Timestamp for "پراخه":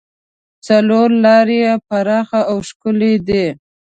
1.87-2.41